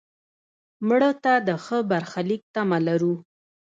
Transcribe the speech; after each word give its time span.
مړه 0.87 1.11
ته 1.23 1.33
د 1.47 1.49
ښه 1.63 1.77
برخلیک 1.91 2.41
تمه 2.55 2.79
کوو 2.87 3.15